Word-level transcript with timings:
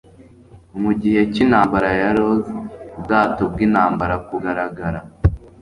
mu 0.81 0.91
gihe 1.01 1.21
cy'intambara 1.31 1.89
ya 2.01 2.09
rose, 2.17 2.49
ubwato 2.97 3.41
bw'intambara 3.51 4.15
kugaragara 4.27 4.99